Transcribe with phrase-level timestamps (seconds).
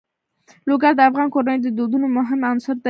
[0.69, 2.79] لوگر د افغان کورنیو د دودونو مهم عنصر دی.